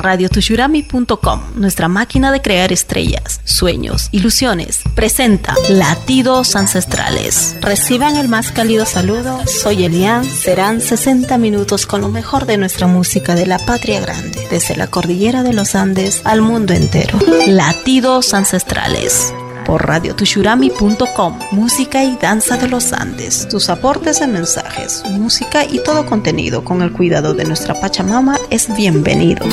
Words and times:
radiotushurami.com, 0.00 1.40
nuestra 1.56 1.88
máquina 1.88 2.32
de 2.32 2.42
crear 2.42 2.72
estrellas, 2.72 3.40
sueños, 3.44 4.08
ilusiones, 4.12 4.80
presenta 4.94 5.54
Latidos 5.68 6.56
Ancestrales. 6.56 7.56
Reciban 7.60 8.16
el 8.16 8.28
más 8.28 8.52
cálido 8.52 8.86
saludo, 8.86 9.40
soy 9.46 9.84
Elian, 9.84 10.24
serán 10.24 10.80
60 10.80 11.38
minutos 11.38 11.86
con 11.86 12.00
lo 12.00 12.08
mejor 12.08 12.46
de 12.46 12.56
nuestra 12.56 12.86
música 12.86 13.34
de 13.34 13.46
la 13.46 13.58
patria 13.58 14.00
grande, 14.00 14.46
desde 14.50 14.76
la 14.76 14.86
cordillera 14.86 15.42
de 15.42 15.52
los 15.52 15.74
Andes 15.74 16.22
al 16.24 16.42
mundo 16.42 16.74
entero. 16.74 17.18
Latidos 17.46 18.34
Ancestrales 18.34 19.32
por 19.70 19.86
radiotushurami.com. 19.86 21.38
Música 21.52 22.02
y 22.02 22.16
danza 22.16 22.56
de 22.56 22.66
los 22.66 22.92
Andes. 22.92 23.46
Tus 23.46 23.70
aportes 23.70 24.20
en 24.20 24.32
mensajes, 24.32 25.04
música 25.10 25.64
y 25.64 25.80
todo 25.84 26.06
contenido 26.06 26.64
con 26.64 26.82
el 26.82 26.90
cuidado 26.92 27.34
de 27.34 27.44
nuestra 27.44 27.80
Pachamama 27.80 28.36
es 28.50 28.74
bienvenido. 28.74 29.46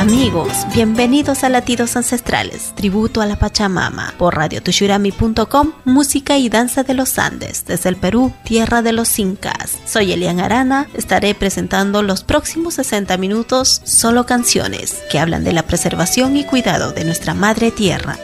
Amigos, 0.00 0.66
bienvenidos 0.72 1.44
a 1.44 1.50
Latidos 1.50 1.94
Ancestrales, 1.94 2.74
tributo 2.74 3.20
a 3.20 3.26
la 3.26 3.38
Pachamama, 3.38 4.14
por 4.16 4.34
radiotushurami.com, 4.34 5.72
música 5.84 6.38
y 6.38 6.48
danza 6.48 6.84
de 6.84 6.94
los 6.94 7.18
Andes, 7.18 7.66
desde 7.66 7.90
el 7.90 7.96
Perú, 7.96 8.32
tierra 8.42 8.80
de 8.80 8.94
los 8.94 9.18
Incas. 9.18 9.76
Soy 9.84 10.12
Elian 10.12 10.40
Arana, 10.40 10.88
estaré 10.94 11.34
presentando 11.34 12.02
los 12.02 12.24
próximos 12.24 12.76
60 12.76 13.18
minutos 13.18 13.82
solo 13.84 14.24
canciones 14.24 15.02
que 15.10 15.18
hablan 15.18 15.44
de 15.44 15.52
la 15.52 15.64
preservación 15.64 16.34
y 16.34 16.44
cuidado 16.44 16.92
de 16.92 17.04
nuestra 17.04 17.34
madre 17.34 17.70
tierra. 17.70 18.16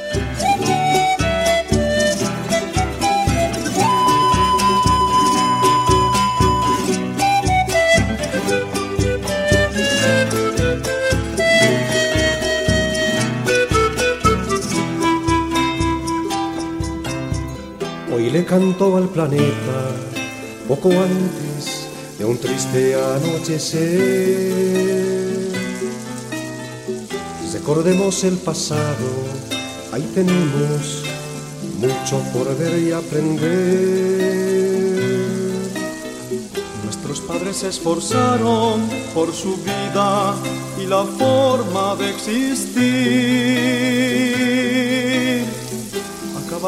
Le 18.37 18.45
cantó 18.45 18.99
al 18.99 19.09
planeta 19.09 19.79
poco 20.69 20.91
antes 20.91 21.89
de 22.19 22.25
un 22.27 22.37
triste 22.37 22.95
anochecer. 22.95 24.53
Recordemos 27.55 28.25
el 28.25 28.37
pasado, 28.37 29.09
ahí 29.91 30.07
tenemos 30.15 31.03
mucho 31.79 32.23
por 32.35 32.55
ver 32.59 32.79
y 32.79 32.93
aprender. 32.93 33.41
Nuestros 36.85 37.21
padres 37.23 37.57
se 37.57 37.69
esforzaron 37.69 38.87
por 39.15 39.33
su 39.33 39.57
vida 39.57 40.35
y 40.79 40.85
la 40.85 41.05
forma 41.05 41.97
de 41.97 42.11
existir 42.11 43.67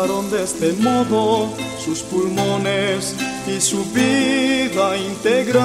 de 0.07 0.45
este 0.45 0.73
modo 0.75 1.49
sus 1.85 2.03
pulmones 2.03 3.17
y 3.49 3.61
su 3.61 3.85
vida 3.87 4.97
integral. 4.97 5.65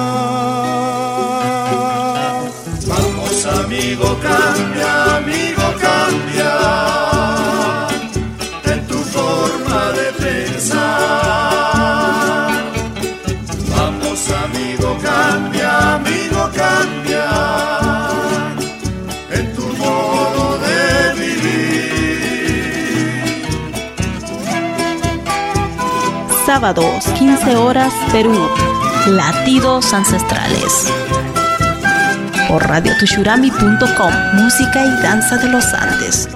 Vamos 2.84 3.46
amigo, 3.46 4.18
cambia, 4.20 5.16
amigo, 5.18 5.62
cambia 5.80 6.58
en 8.64 8.84
tu 8.88 8.98
forma 8.98 9.92
de 9.92 10.12
pensar. 10.24 10.90
Vamos 13.76 14.30
amigo, 14.30 14.98
cambia, 15.00 15.94
amigo, 15.94 16.50
cambia 16.56 17.63
Sábados, 26.54 27.04
15 27.18 27.56
horas, 27.56 27.92
Perú. 28.12 28.32
Latidos 29.08 29.92
ancestrales. 29.92 30.86
Por 32.48 32.62
radiotushurami.com, 32.62 34.14
música 34.34 34.84
y 34.84 35.02
danza 35.02 35.36
de 35.38 35.48
los 35.48 35.64
Andes. 35.74 36.28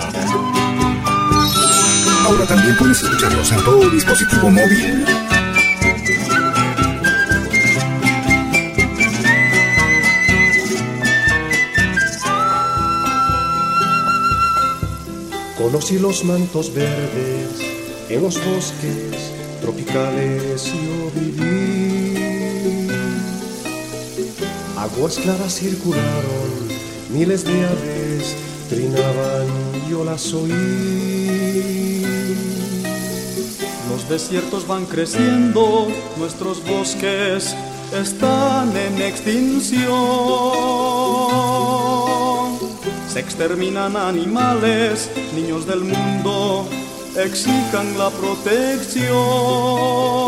Ahora 2.26 2.46
también 2.48 2.76
puedes 2.78 3.00
escucharlos 3.00 3.52
en 3.52 3.64
todo 3.64 3.90
dispositivo 3.90 4.50
móvil. 4.50 5.06
Conocí 15.56 16.00
los 16.00 16.24
mantos 16.24 16.74
verdes 16.74 17.60
en 18.08 18.20
los 18.20 18.44
bosques 18.44 19.07
yo 19.93 21.10
viví. 21.15 22.88
Aguas 24.76 25.19
claras 25.19 25.54
circularon, 25.54 26.69
miles 27.10 27.44
de 27.44 27.65
aves 27.65 28.37
trinaban, 28.69 29.47
yo 29.88 30.04
las 30.04 30.32
oí. 30.34 32.03
Los 33.91 34.09
desiertos 34.09 34.66
van 34.66 34.87
creciendo, 34.87 35.88
nuestros 36.19 36.65
bosques 36.66 37.54
están 37.93 38.77
en 38.77 39.03
extinción. 39.03 39.88
Se 43.12 43.21
exterminan 43.21 43.97
animales, 43.97 45.10
niños 45.34 45.66
del 45.66 45.81
mundo 45.81 46.69
exijan 47.18 47.98
la 47.98 48.10
protección. 48.10 50.28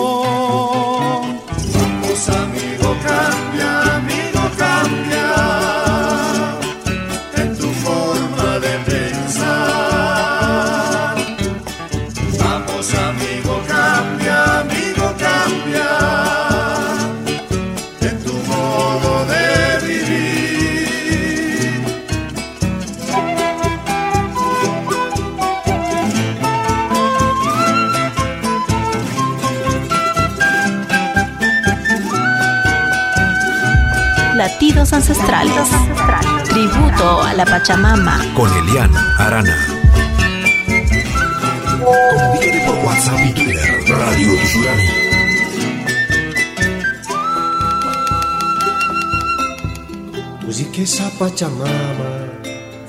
Ancestrales. 34.93 35.69
Tributo 36.45 37.23
a 37.23 37.33
la 37.35 37.45
Pachamama. 37.45 38.19
Con 38.35 38.51
Elian 38.53 38.91
Arana. 39.19 39.57
Comuníquete 41.85 42.67
por 42.67 42.75
WhatsApp 42.85 43.21
y 43.25 43.33
Twitter. 43.33 43.85
Radio 43.89 44.35
Tsunami. 44.43 44.89
Pues 50.45 50.61
y 50.61 50.65
que 50.65 50.83
esa 50.83 51.09
Pachamama 51.19 52.27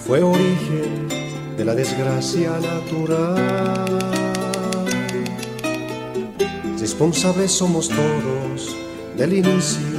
fue 0.04 0.24
origen 0.24 1.08
de 1.56 1.66
la 1.66 1.76
desgracia 1.76 2.52
natural. 2.60 4.00
Responsables 6.80 7.52
somos 7.52 7.90
todos 7.90 8.76
del 9.16 9.34
inicio 9.34 9.91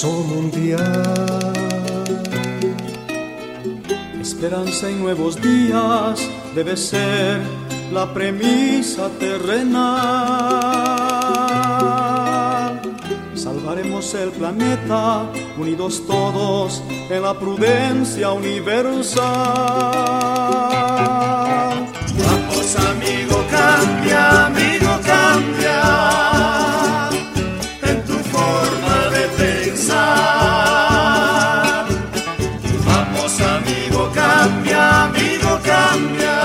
colapso 0.00 0.24
mundial. 0.24 1.52
Esperanza 4.20 4.88
en 4.88 5.00
nuevos 5.02 5.40
días 5.40 6.20
debe 6.54 6.76
ser 6.76 7.40
la 7.92 8.12
premisa 8.12 9.08
terrenal. 9.18 9.90
Salvaremos 13.34 14.14
el 14.14 14.30
planeta, 14.30 15.26
unidos 15.58 16.02
todos 16.06 16.82
en 17.10 17.22
la 17.22 17.38
prudencia 17.38 18.30
universal. 18.32 20.29
Amigo, 33.38 34.10
cambia, 34.12 35.04
amigo, 35.04 35.58
cambia 35.64 36.40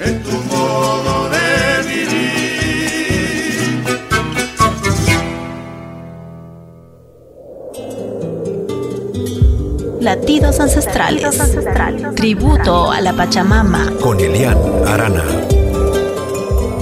en 0.00 0.22
tu 0.22 0.32
modo 0.52 1.30
de 1.30 1.82
vivir. 1.88 3.84
Latidos 10.00 10.58
ancestrales, 10.60 11.22
Latidos 11.22 11.40
ancestrales. 11.40 12.14
tributo 12.16 12.90
a 12.90 13.00
la 13.00 13.12
Pachamama 13.12 13.92
con 14.00 14.18
Elian 14.18 14.58
Arana. 14.86 15.22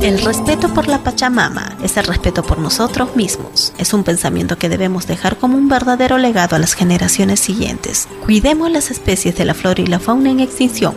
El 0.02 0.20
respeto 0.22 0.72
por 0.72 0.86
la 0.86 1.02
Pachamama 1.02 1.76
es 1.82 1.96
el 1.96 2.04
respeto 2.04 2.42
por 2.42 2.58
nosotros 2.58 3.16
mismos. 3.16 3.72
Es 3.78 3.92
un 3.92 4.04
pensamiento 4.04 4.56
que 4.56 4.68
debemos 4.68 5.06
dejar 5.06 5.36
como 5.36 5.58
un 5.58 5.68
verdadero 5.68 6.18
legado 6.18 6.54
a 6.54 6.58
las 6.60 6.74
generaciones 6.74 7.40
siguientes. 7.40 8.08
Cuidemos 8.24 8.70
las 8.70 8.90
especies 8.90 9.36
de 9.36 9.44
la 9.44 9.54
flora 9.54 9.82
y 9.82 9.86
la 9.86 9.98
fauna 9.98 10.30
en 10.30 10.40
extinción. 10.40 10.94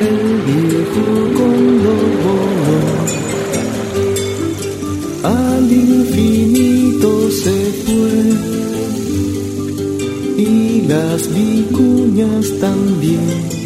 El 0.00 0.48
al 5.24 5.72
infinito 5.72 7.30
se 7.30 7.72
fue 7.84 8.18
y 10.36 10.82
las 10.86 11.28
vicuñas 11.34 12.46
también. 12.60 13.57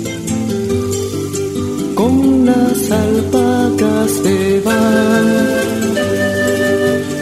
Con 2.03 2.45
las 2.45 2.91
alpacas 2.91 4.11
se 4.11 4.61
van, 4.65 5.27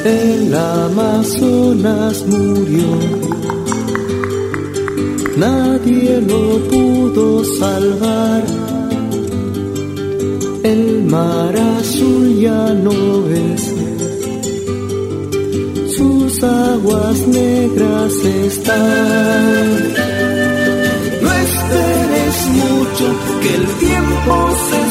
el 0.06 0.55
Amazonas 0.55 2.25
murió, 2.27 2.91
nadie 5.37 6.23
lo 6.23 6.44
pudo 6.71 7.44
salvar. 7.44 8.43
El 10.62 11.05
mar 11.05 11.55
azul 11.79 12.41
ya 12.41 12.73
no 12.73 13.29
es 13.29 13.81
aguas 16.43 17.27
negras 17.27 18.15
están. 18.25 20.09
Que 23.00 23.55
el 23.55 23.67
tiempo 23.79 24.50
se 24.69 24.89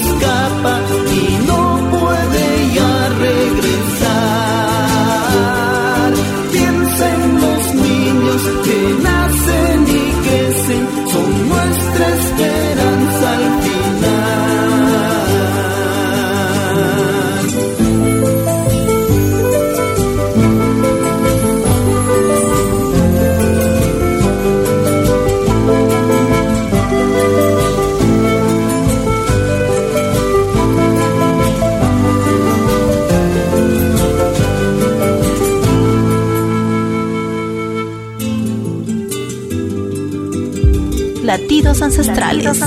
Latidos 41.69 41.81
ancestrales. 41.83 42.59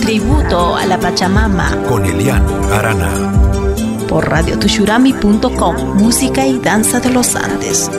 Tributo 0.00 0.74
a 0.74 0.86
la 0.86 0.98
Pachamama. 0.98 1.76
Con 1.86 2.06
Elian 2.06 2.42
Arana. 2.72 3.10
Por 4.08 4.26
radiotushurami.com. 4.26 5.76
Música 5.96 6.46
y 6.46 6.58
danza 6.58 6.98
de 7.00 7.10
los 7.10 7.36
Andes. 7.36 7.90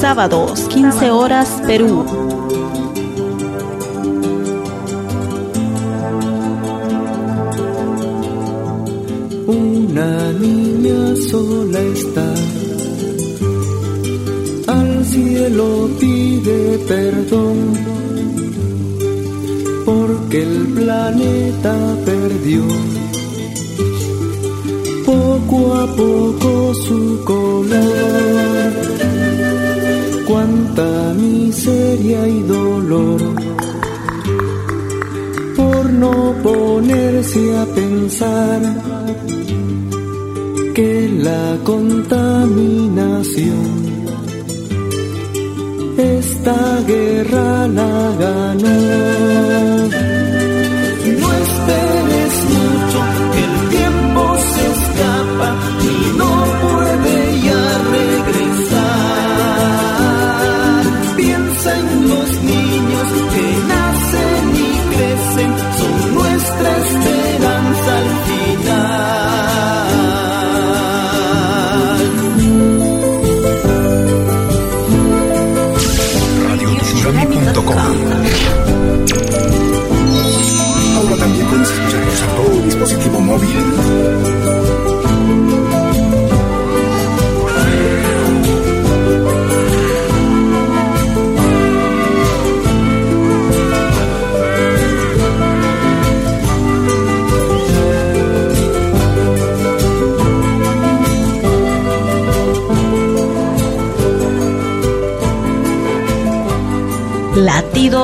Sábados, 0.00 0.68
15 0.70 1.10
horas, 1.10 1.60
Perú. 1.66 2.02
Una 9.48 10.32
niña 10.32 11.14
sola 11.30 11.80
está, 11.80 12.34
al 14.72 15.04
cielo 15.04 15.90
pide 16.00 16.78
perdón, 16.88 18.07
porque 20.28 20.42
el 20.42 20.66
planeta 20.74 21.74
perdió 22.04 22.62
poco 25.06 25.74
a 25.74 25.86
poco 25.96 26.74
su 26.74 27.24
color. 27.24 27.78
Cuánta 30.26 31.14
miseria 31.14 32.28
y 32.28 32.42
dolor 32.42 33.22
por 35.56 35.90
no 35.90 36.34
ponerse 36.42 37.56
a 37.56 37.64
pensar 37.64 38.60
que 40.74 41.08
la 41.22 41.56
contaminación 41.64 43.88
esta 45.96 46.82
guerra 46.86 47.66
la 47.68 48.12
ganó. 48.20 49.47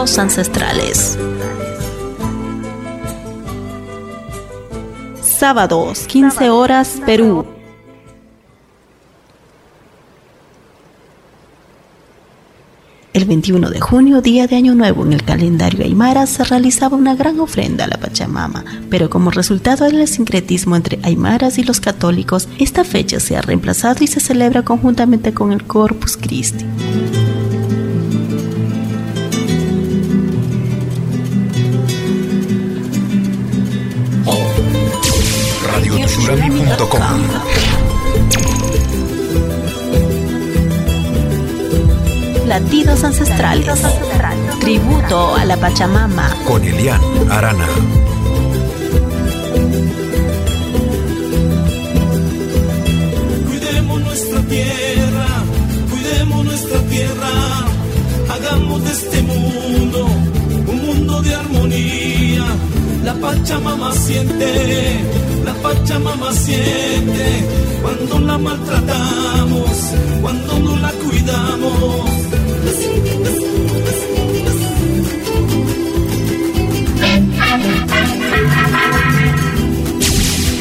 Ancestrales. 0.04 1.18
Sábados, 5.22 6.00
15 6.06 6.50
horas, 6.50 7.00
Perú. 7.06 7.46
El 13.14 13.24
21 13.24 13.70
de 13.70 13.80
junio, 13.80 14.20
día 14.20 14.46
de 14.46 14.56
Año 14.56 14.74
Nuevo 14.74 15.06
en 15.06 15.14
el 15.14 15.24
calendario 15.24 15.84
Aymara, 15.86 16.26
se 16.26 16.44
realizaba 16.44 16.98
una 16.98 17.14
gran 17.14 17.40
ofrenda 17.40 17.84
a 17.84 17.88
la 17.88 17.96
Pachamama, 17.96 18.62
pero 18.90 19.08
como 19.08 19.30
resultado 19.30 19.86
del 19.86 20.06
sincretismo 20.06 20.76
entre 20.76 20.98
Aymaras 21.02 21.56
y 21.56 21.64
los 21.64 21.80
católicos, 21.80 22.46
esta 22.58 22.84
fecha 22.84 23.20
se 23.20 23.38
ha 23.38 23.40
reemplazado 23.40 24.04
y 24.04 24.06
se 24.06 24.20
celebra 24.20 24.64
conjuntamente 24.64 25.32
con 25.32 25.50
el 25.50 25.64
Corpus 25.64 26.18
Christi. 26.18 26.66
Latidos 42.54 43.02
ancestrales. 43.02 43.82
Tributo 44.60 45.34
a 45.34 45.44
la 45.44 45.56
Pachamama. 45.56 46.32
Con 46.46 46.62
Elian 46.62 47.00
Arana. 47.28 47.66
Cuidemos 53.48 54.00
nuestra 54.02 54.40
tierra, 54.42 55.26
cuidemos 55.90 56.44
nuestra 56.44 56.78
tierra, 56.82 57.30
hagamos 58.32 58.84
de 58.84 58.92
este 58.92 59.22
mundo 59.22 60.06
un 60.68 60.86
mundo 60.86 61.22
de 61.22 61.34
armonía. 61.34 62.44
La 63.04 63.12
Pachamama 63.12 63.92
siente, 63.92 65.00
la 65.44 65.52
Pachamama 65.54 66.32
siente, 66.32 67.44
cuando 67.82 68.20
la 68.20 68.38
maltratamos, 68.38 69.68
cuando 70.22 70.58
no 70.60 70.76
la 70.78 70.90
cuidamos. 70.92 72.10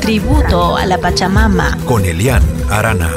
Tributo 0.00 0.76
a 0.76 0.86
la 0.86 0.98
Pachamama. 0.98 1.76
Con 1.84 2.04
Elian 2.04 2.42
Arana. 2.70 3.10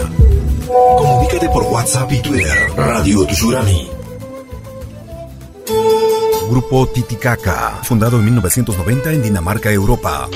Comunícate 0.97 1.47
por 1.49 1.63
WhatsApp 1.63 2.11
y 2.11 2.19
Twitter. 2.19 2.71
Radio 2.75 3.25
Tushurami. 3.25 3.98
Grupo 6.49 6.87
Titicaca, 6.87 7.79
fundado 7.83 8.17
en 8.17 8.25
1990 8.25 9.13
en 9.13 9.21
Dinamarca, 9.21 9.71
Europa. 9.71 10.27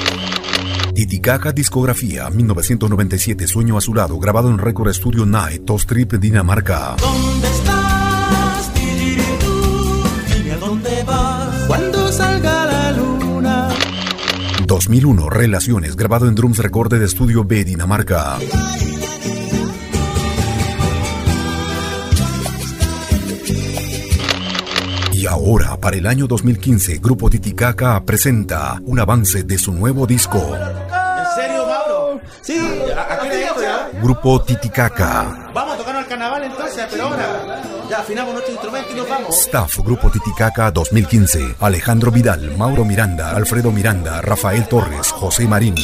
Titicaca 0.94 1.52
Discografía, 1.52 2.30
1997, 2.30 3.48
Sueño 3.48 3.78
Azulado, 3.78 4.20
grabado 4.20 4.50
en 4.50 4.60
Record 4.60 4.94
Studio 4.94 5.26
Night, 5.26 5.66
Tostrip, 5.66 6.14
Dinamarca. 6.14 6.96
¿Dónde 7.00 7.48
estás? 7.48 8.74
Dime 8.76 10.52
a 10.52 10.58
dónde 10.58 11.04
vas. 11.04 11.68
Cuando 11.68 12.12
salga 12.12 12.66
la 12.68 12.84
2001, 14.68 15.30
Relaciones, 15.30 15.96
grabado 15.96 16.28
en 16.28 16.36
Drums 16.36 16.60
Record 16.60 16.94
de 16.94 17.06
Estudio 17.06 17.44
B, 17.44 17.64
Dinamarca. 17.64 18.38
Ahora, 25.34 25.78
para 25.78 25.98
el 25.98 26.06
año 26.06 26.28
2015, 26.28 27.00
Grupo 27.00 27.30
Titicaca 27.30 28.02
presenta 28.06 28.80
un 28.86 29.00
avance 29.00 29.44
de 29.44 29.58
su 29.58 29.74
nuevo 29.74 30.06
disco. 30.06 30.38
¿En 30.38 31.36
serio, 31.36 31.66
Mauro? 31.66 32.22
Sí, 32.42 32.60
aquí 33.10 33.28
ya. 33.62 33.90
Grupo 34.02 34.42
Titicaca. 34.44 35.52
Vamos 35.54 35.74
a 35.74 35.78
tocar 35.78 35.96
al 35.96 36.08
carnaval 36.08 36.44
entonces, 36.44 36.86
pero 36.90 37.06
ahora. 37.06 37.64
Ya 37.90 38.00
afinamos 38.00 38.34
nuestro 38.34 38.54
instrumento 38.54 38.92
y 38.92 38.96
nos 38.96 39.10
vamos. 39.10 39.40
Staff 39.40 39.80
Grupo 39.80 40.12
Titicaca 40.12 40.70
2015. 40.72 41.56
Alejandro 41.60 42.12
Vidal, 42.12 42.56
Mauro 42.56 42.86
Miranda, 42.86 43.32
Alfredo 43.32 43.72
Miranda, 43.72 44.22
Rafael 44.22 44.68
Torres, 44.68 45.12
José 45.12 45.48
Marín. 45.48 45.76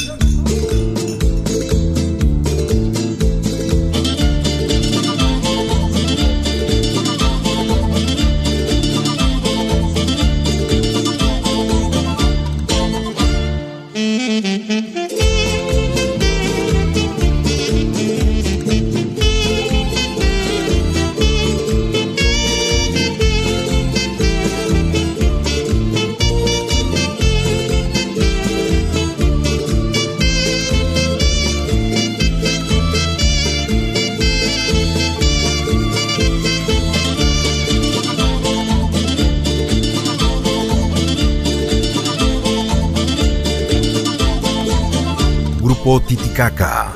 Titicaca. 46.10 46.89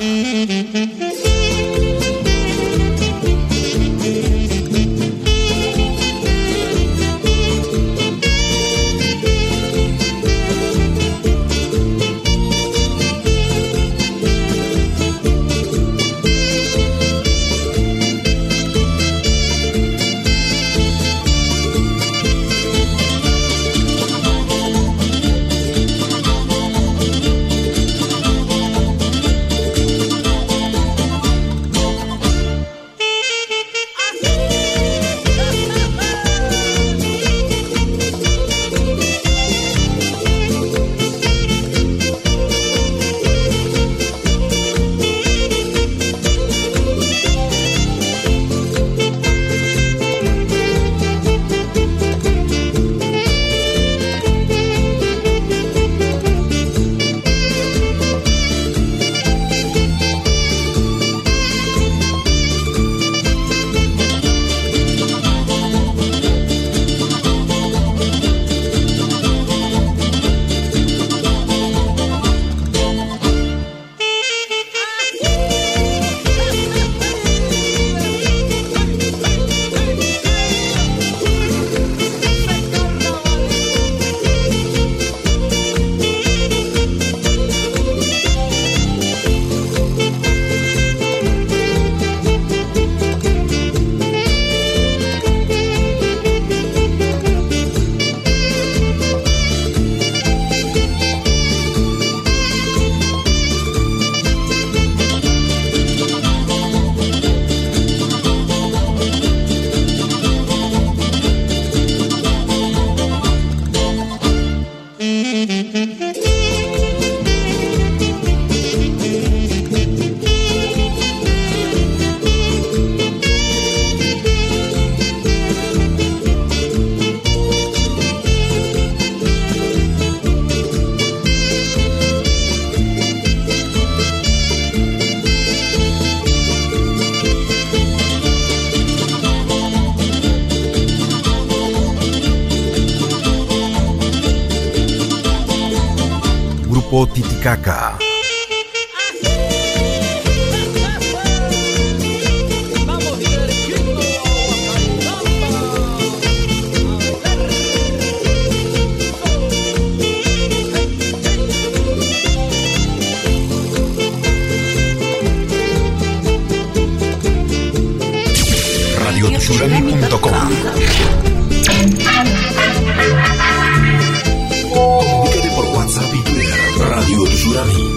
Comunícate 174.72 175.50
por 175.56 175.64
WhatsApp 175.66 176.14
y 176.14 176.22
Twitter. 176.22 176.58
Radio 176.78 177.24
Tusurami. 177.24 177.94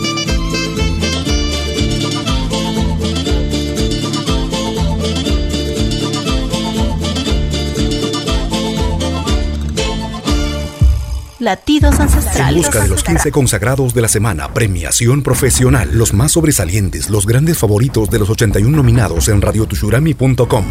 Latidos 11.39 11.99
ancestrales. 11.99 12.49
En 12.49 12.57
busca 12.57 12.83
de 12.83 12.89
los 12.89 13.03
15 13.03 13.31
consagrados 13.31 13.93
de 13.93 14.01
la 14.01 14.07
semana, 14.07 14.53
premiación 14.53 15.23
profesional, 15.23 15.89
los 15.93 16.13
más 16.13 16.33
sobresalientes, 16.33 17.09
los 17.09 17.25
grandes 17.25 17.57
favoritos 17.57 18.09
de 18.09 18.19
los 18.19 18.29
81 18.29 18.75
nominados 18.75 19.29
en 19.29 19.41
radiotushurami.com. 19.41 20.65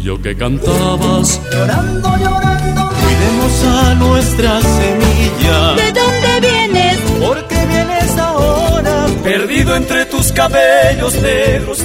Pajarillo 0.00 0.22
que 0.22 0.34
cantabas, 0.34 1.40
Llorando, 1.52 2.16
llorando, 2.16 2.90
cuidemos 3.02 3.64
a 3.64 3.94
nuestra 3.96 4.60
semilla. 4.62 5.74
¿De 5.74 5.92
dónde 5.92 6.40
vienes? 6.40 6.98
Porque 7.26 7.66
vienes 7.66 8.18
ahora, 8.18 9.06
perdido 9.22 9.76
entre 9.76 10.06
tus 10.06 10.32
cabellos 10.32 11.14
negros. 11.16 11.84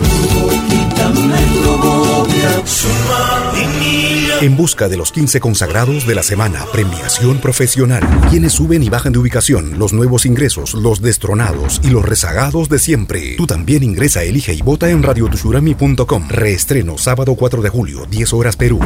En 4.41 4.58
busca 4.58 4.89
de 4.89 4.98
los 4.98 5.13
15 5.13 5.39
consagrados 5.39 6.06
de 6.06 6.13
la 6.13 6.21
semana, 6.21 6.65
premiación 6.74 7.39
profesional. 7.39 8.04
Quienes 8.30 8.54
suben 8.54 8.84
y 8.84 8.89
bajan 8.89 9.13
de 9.13 9.19
ubicación, 9.19 9.80
los 9.80 9.93
nuevos 9.93 10.26
ingresos, 10.26 10.74
los 10.74 11.02
destronados 11.02 11.80
y 11.84 11.89
los 11.89 12.04
rezagados 12.04 12.67
de 12.67 12.80
siempre. 12.80 13.36
Tú 13.38 13.48
también 13.48 13.82
ingresa, 13.84 14.24
elige 14.24 14.54
y 14.54 14.62
vota 14.62 14.89
en 14.89 15.04
radiotushurami.com. 15.04 16.28
Reestreno 16.28 16.98
sábado 16.98 17.36
4 17.36 17.62
de 17.62 17.69
julio, 17.69 18.06
10 18.10 18.34
horas 18.34 18.58
Perú. 18.58 18.80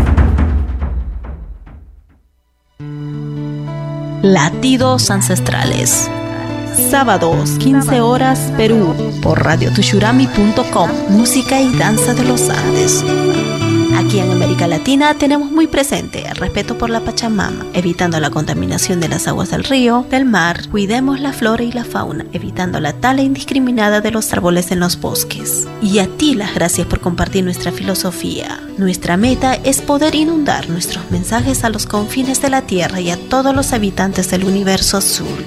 Latidos 4.21 5.09
ancestrales. 5.09 6.09
Sábados, 6.91 7.51
15 7.59 8.01
horas, 8.01 8.39
Perú, 8.55 8.93
por 9.23 9.43
radiotushurami.com. 9.43 10.91
Música 11.09 11.59
y 11.59 11.75
danza 11.75 12.13
de 12.13 12.23
los 12.23 12.49
Andes. 12.49 13.03
Aquí 13.99 14.19
en 14.19 14.31
América 14.31 14.65
Latina 14.65 15.13
tenemos 15.15 15.51
muy 15.51 15.67
presente 15.67 16.25
el 16.25 16.37
respeto 16.37 16.77
por 16.77 16.89
la 16.89 17.01
Pachamama, 17.01 17.65
evitando 17.73 18.17
la 18.21 18.29
contaminación 18.29 19.01
de 19.01 19.09
las 19.09 19.27
aguas 19.27 19.51
del 19.51 19.65
río, 19.65 20.05
del 20.09 20.23
mar, 20.23 20.69
cuidemos 20.69 21.19
la 21.19 21.33
flora 21.33 21.65
y 21.65 21.73
la 21.73 21.83
fauna, 21.83 22.25
evitando 22.31 22.79
la 22.79 22.93
tala 22.93 23.23
indiscriminada 23.23 23.99
de 23.99 24.11
los 24.11 24.31
árboles 24.31 24.71
en 24.71 24.79
los 24.79 25.01
bosques. 25.01 25.67
Y 25.81 25.99
a 25.99 26.07
ti 26.07 26.33
las 26.33 26.55
gracias 26.55 26.87
por 26.87 27.01
compartir 27.01 27.43
nuestra 27.43 27.73
filosofía. 27.73 28.61
Nuestra 28.77 29.17
meta 29.17 29.55
es 29.55 29.81
poder 29.81 30.15
inundar 30.15 30.69
nuestros 30.69 31.11
mensajes 31.11 31.65
a 31.65 31.69
los 31.69 31.85
confines 31.85 32.41
de 32.41 32.51
la 32.51 32.61
Tierra 32.61 33.01
y 33.01 33.11
a 33.11 33.17
todos 33.17 33.53
los 33.53 33.73
habitantes 33.73 34.31
del 34.31 34.45
universo 34.45 34.95
azul. 34.95 35.45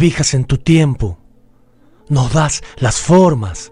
Cobijas 0.00 0.32
en 0.32 0.46
tu 0.46 0.56
tiempo, 0.56 1.18
nos 2.08 2.32
das 2.32 2.62
las 2.78 2.96
formas 2.96 3.70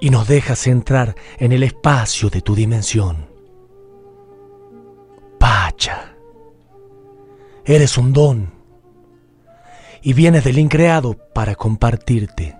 y 0.00 0.08
nos 0.08 0.26
dejas 0.26 0.66
entrar 0.66 1.14
en 1.36 1.52
el 1.52 1.62
espacio 1.62 2.30
de 2.30 2.40
tu 2.40 2.54
dimensión. 2.54 3.28
Pacha, 5.38 6.14
eres 7.66 7.98
un 7.98 8.14
don 8.14 8.50
y 10.00 10.14
vienes 10.14 10.42
del 10.42 10.58
increado 10.58 11.12
para 11.34 11.54
compartirte. 11.54 12.56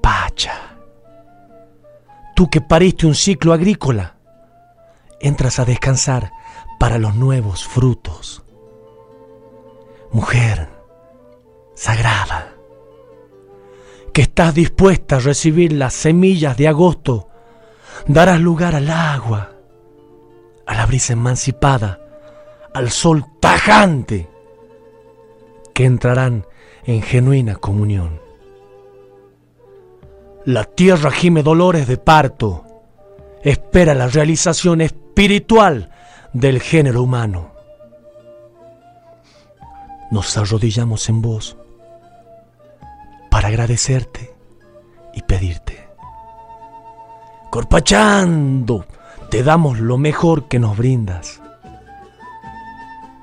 Pacha, 0.00 0.76
tú 2.36 2.48
que 2.48 2.60
pariste 2.60 3.04
un 3.04 3.16
ciclo 3.16 3.52
agrícola, 3.52 4.14
entras 5.18 5.58
a 5.58 5.64
descansar 5.64 6.30
para 6.78 6.98
los 6.98 7.16
nuevos 7.16 7.64
frutos. 7.66 8.44
Mujer 10.12 10.73
sagrada, 11.74 12.54
que 14.12 14.22
estás 14.22 14.54
dispuesta 14.54 15.16
a 15.16 15.20
recibir 15.20 15.72
las 15.72 15.92
semillas 15.92 16.56
de 16.56 16.68
agosto, 16.68 17.28
darás 18.06 18.40
lugar 18.40 18.74
al 18.74 18.90
agua, 18.90 19.52
a 20.66 20.74
la 20.74 20.86
brisa 20.86 21.12
emancipada, 21.12 22.00
al 22.72 22.90
sol 22.90 23.24
tajante, 23.40 24.28
que 25.74 25.84
entrarán 25.84 26.46
en 26.84 27.02
genuina 27.02 27.56
comunión. 27.56 28.20
La 30.44 30.64
tierra 30.64 31.10
gime 31.10 31.42
dolores 31.42 31.88
de 31.88 31.96
parto, 31.96 32.64
espera 33.42 33.94
la 33.94 34.08
realización 34.08 34.80
espiritual 34.80 35.90
del 36.32 36.60
género 36.60 37.02
humano. 37.02 37.52
Nos 40.10 40.36
arrodillamos 40.36 41.08
en 41.08 41.22
vos 41.22 41.56
para 43.34 43.48
agradecerte 43.48 44.32
y 45.12 45.22
pedirte. 45.22 45.88
Corpachando, 47.50 48.86
te 49.28 49.42
damos 49.42 49.80
lo 49.80 49.98
mejor 49.98 50.46
que 50.46 50.60
nos 50.60 50.76
brindas. 50.76 51.42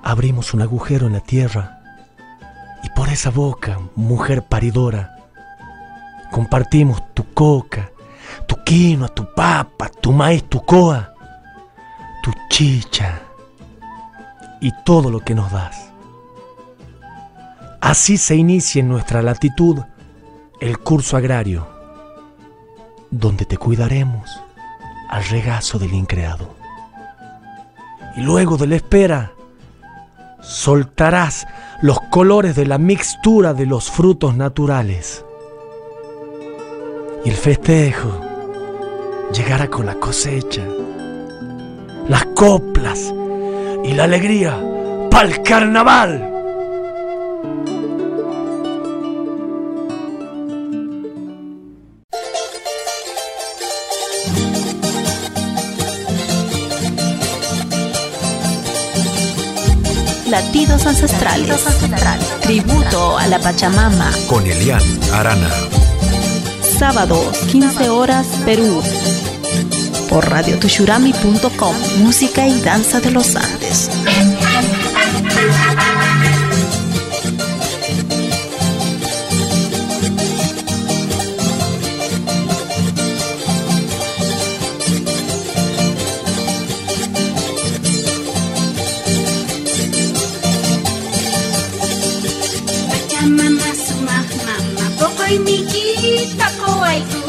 Abrimos 0.03 0.53
un 0.53 0.63
agujero 0.63 1.07
en 1.07 1.13
la 1.13 1.21
tierra 1.21 1.79
y 2.83 2.89
por 2.89 3.07
esa 3.07 3.29
boca, 3.29 3.79
mujer 3.95 4.43
paridora, 4.43 5.15
compartimos 6.29 7.01
tu 7.13 7.33
coca, 7.33 7.89
tu 8.47 8.61
quinoa, 8.65 9.07
tu 9.07 9.33
papa, 9.33 9.87
tu 9.87 10.11
maíz, 10.11 10.43
tu 10.49 10.61
coa, 10.65 11.13
tu 12.21 12.33
chicha 12.49 13.21
y 14.59 14.73
todo 14.83 15.09
lo 15.09 15.21
que 15.21 15.35
nos 15.35 15.49
das. 15.53 15.89
Así 17.79 18.17
se 18.17 18.35
inicia 18.35 18.81
en 18.81 18.89
nuestra 18.89 19.21
latitud 19.21 19.79
el 20.61 20.77
curso 20.77 21.17
agrario, 21.17 21.67
donde 23.09 23.45
te 23.45 23.57
cuidaremos 23.57 24.39
al 25.09 25.25
regazo 25.25 25.79
del 25.79 25.91
increado. 25.91 26.55
Y 28.15 28.21
luego 28.21 28.57
de 28.57 28.67
la 28.67 28.75
espera, 28.75 29.31
soltarás 30.39 31.47
los 31.81 31.99
colores 32.11 32.55
de 32.55 32.67
la 32.67 32.77
mixtura 32.77 33.55
de 33.55 33.65
los 33.65 33.89
frutos 33.89 34.35
naturales. 34.35 35.25
Y 37.25 37.29
el 37.29 37.35
festejo 37.35 38.21
llegará 39.33 39.67
con 39.67 39.87
la 39.87 39.95
cosecha, 39.95 40.63
las 42.07 42.25
coplas 42.35 43.11
y 43.83 43.93
la 43.93 44.03
alegría 44.03 44.61
para 45.09 45.27
el 45.27 45.41
carnaval. 45.41 46.30
Latidos 60.31 60.85
ancestrales. 60.85 61.61
Tributo 62.41 63.17
a 63.17 63.27
la 63.27 63.37
Pachamama. 63.37 64.13
Con 64.29 64.47
Elian 64.47 64.81
Arana. 65.11 65.49
Sábados, 66.79 67.37
15 67.51 67.89
horas, 67.89 68.25
Perú. 68.45 68.81
Por 70.07 70.29
radiotushurami.com. 70.29 71.75
Música 71.97 72.47
y 72.47 72.61
danza 72.61 73.01
de 73.01 73.11
los 73.11 73.35
Andes. 73.35 73.89
kokoy 95.31 95.43
nikita 95.47 96.47
kowaiku 96.59 97.21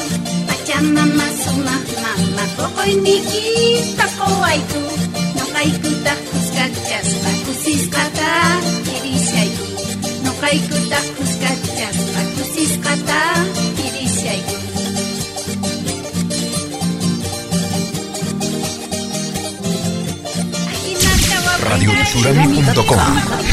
pachamama 0.46 1.26
soma 1.44 1.74
mama 1.74 1.82
suma 1.94 2.02
mama 2.02 2.44
kokoy 2.56 2.92
nikita 3.06 4.06
kowaiku 4.18 4.82
noqaykuta 5.38 6.12
kuskachaspa 6.26 7.30
kusisqata 7.46 8.28
kirishayku 8.86 9.66
noqaykuta 10.24 10.98
kuskachaspa 11.16 12.20
kusisqata 12.34 13.18
radio 21.62 21.92
radioutsurami.com 21.92 23.52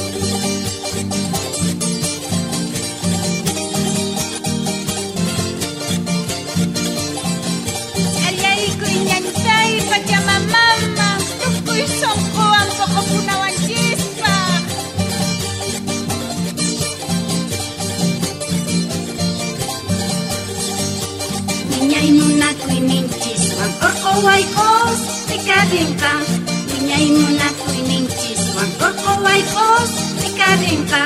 kawai 24.41 24.53
kos 24.57 24.99
tikadinka 25.29 26.11
Niñay 26.69 27.05
munakuininchis 27.13 28.41
wankor 28.55 28.93
kawai 29.05 29.41
kos 29.53 29.91
tikadinka 30.21 31.01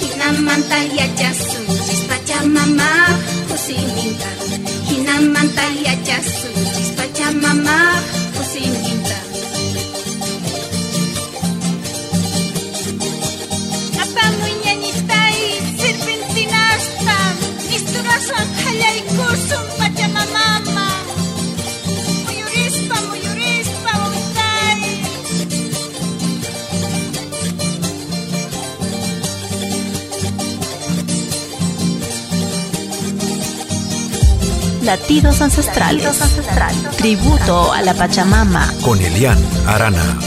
Hinamanta 0.00 0.78
yachasunchis 0.98 2.00
pachamama 2.08 2.88
kusininka 3.48 4.28
Hinamanta 4.88 5.64
yachasunchis 5.86 6.90
pachamama 6.98 7.76
kusininka 7.88 8.23
Latidos 34.84 35.40
ancestrales. 35.40 36.18
Tributo 36.98 37.72
a 37.72 37.80
la 37.80 37.94
Pachamama. 37.94 38.70
Con 38.82 39.00
Elian 39.00 39.38
Arana. 39.66 40.18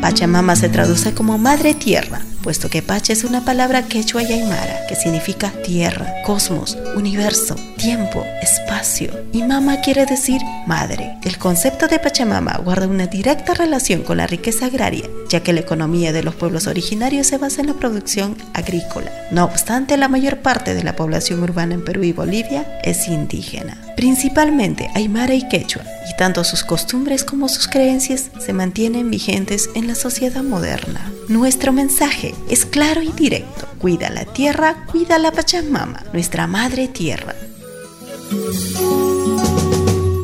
Pachamama 0.00 0.54
se 0.54 0.68
traduce 0.68 1.12
como 1.12 1.36
Madre 1.36 1.74
Tierra. 1.74 2.20
Puesto 2.42 2.68
que 2.68 2.82
Pacha 2.82 3.12
es 3.12 3.24
una 3.24 3.44
palabra 3.44 3.82
quechua 3.82 4.22
y 4.22 4.32
aymara 4.32 4.86
que 4.88 4.96
significa 4.96 5.52
tierra, 5.64 6.22
cosmos, 6.24 6.76
universo, 6.96 7.54
tiempo, 7.76 8.24
espacio. 8.42 9.12
Y 9.32 9.42
mama 9.42 9.80
quiere 9.80 10.06
decir 10.06 10.40
madre. 10.66 11.16
El 11.22 11.38
concepto 11.38 11.86
de 11.86 11.98
Pachamama 11.98 12.60
guarda 12.64 12.86
una 12.86 13.06
directa 13.06 13.54
relación 13.54 14.02
con 14.02 14.16
la 14.16 14.26
riqueza 14.26 14.66
agraria, 14.66 15.04
ya 15.28 15.40
que 15.42 15.52
la 15.52 15.60
economía 15.60 16.12
de 16.12 16.22
los 16.22 16.34
pueblos 16.34 16.66
originarios 16.66 17.26
se 17.26 17.38
basa 17.38 17.60
en 17.60 17.68
la 17.68 17.74
producción 17.74 18.36
agrícola. 18.54 19.10
No 19.30 19.44
obstante, 19.44 19.96
la 19.96 20.08
mayor 20.08 20.38
parte 20.38 20.74
de 20.74 20.82
la 20.82 20.96
población 20.96 21.42
urbana 21.42 21.74
en 21.74 21.84
Perú 21.84 22.02
y 22.02 22.12
Bolivia 22.12 22.80
es 22.82 23.08
indígena, 23.08 23.78
principalmente 23.96 24.90
aymara 24.94 25.34
y 25.34 25.48
quechua, 25.48 25.82
y 26.10 26.16
tanto 26.16 26.44
sus 26.44 26.64
costumbres 26.64 27.24
como 27.24 27.48
sus 27.48 27.68
creencias 27.68 28.30
se 28.38 28.52
mantienen 28.52 29.10
vigentes 29.10 29.70
en 29.74 29.86
la 29.86 29.94
sociedad 29.94 30.42
moderna. 30.42 31.12
Nuestro 31.30 31.72
mensaje 31.72 32.34
es 32.48 32.66
claro 32.66 33.02
y 33.02 33.12
directo. 33.12 33.68
Cuida 33.78 34.10
la 34.10 34.24
tierra, 34.24 34.84
cuida 34.90 35.16
la 35.16 35.30
Pachamama, 35.30 36.02
nuestra 36.12 36.48
madre 36.48 36.88
tierra. 36.88 37.36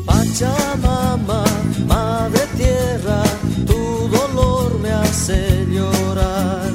Pachamama, 0.05 1.45
madre 1.87 2.41
tierra, 2.57 3.23
tu 3.65 4.09
dolor 4.09 4.77
me 4.81 4.89
hace 4.91 5.65
llorar. 5.71 6.73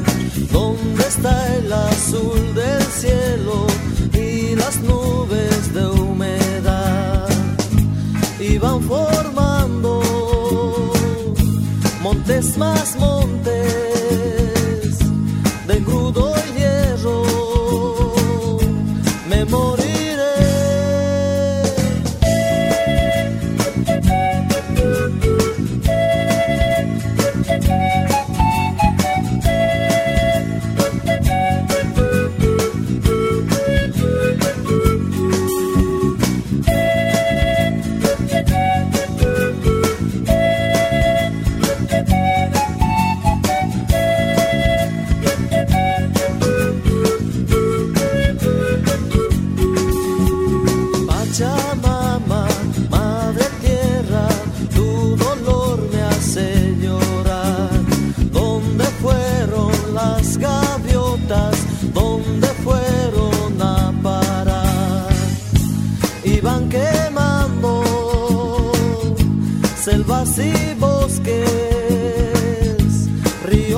¿Dónde 0.50 1.06
está 1.06 1.54
el 1.56 1.70
azul 1.70 2.54
del 2.54 2.82
cielo 2.84 3.66
y 4.14 4.56
las 4.56 4.80
nubes 4.80 5.74
de 5.74 5.86
humedad? 5.88 7.28
Y 8.40 8.56
van 8.56 8.80
formando 8.80 10.00
montes 12.02 12.56
más 12.56 12.96
montes 12.96 13.91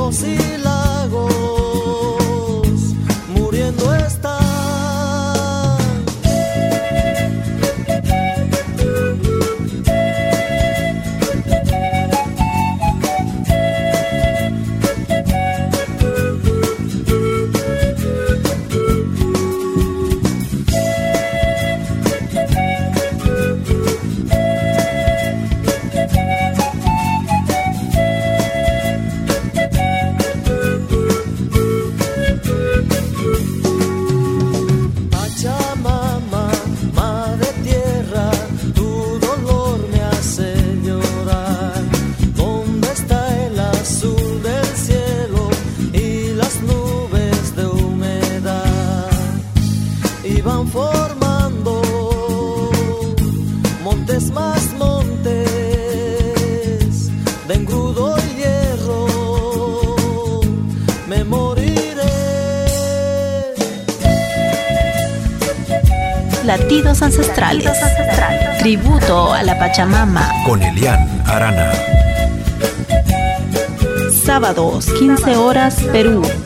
ríos 0.05 0.63
horas, 75.94 76.43